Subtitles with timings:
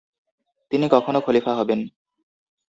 [0.71, 1.79] তিনি কখনো খলিফা হবেন।